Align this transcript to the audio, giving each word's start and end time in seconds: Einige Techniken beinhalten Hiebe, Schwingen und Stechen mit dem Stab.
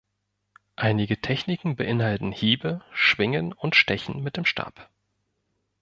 Einige 0.77 1.21
Techniken 1.21 1.75
beinhalten 1.75 2.31
Hiebe, 2.31 2.83
Schwingen 2.91 3.53
und 3.53 3.75
Stechen 3.75 4.23
mit 4.23 4.35
dem 4.35 4.45
Stab. 4.45 4.89